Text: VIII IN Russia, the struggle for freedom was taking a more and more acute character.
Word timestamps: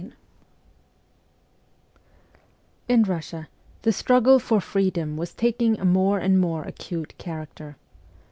VIII 0.01 0.13
IN 2.87 3.03
Russia, 3.03 3.47
the 3.83 3.91
struggle 3.91 4.39
for 4.39 4.59
freedom 4.59 5.15
was 5.15 5.31
taking 5.31 5.79
a 5.79 5.85
more 5.85 6.17
and 6.17 6.39
more 6.39 6.63
acute 6.63 7.15
character. 7.19 7.75